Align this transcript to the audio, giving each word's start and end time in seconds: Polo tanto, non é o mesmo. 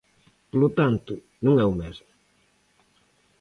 Polo 0.51 0.69
tanto, 0.79 1.13
non 1.45 1.53
é 1.63 1.65
o 1.71 1.77
mesmo. 1.81 2.11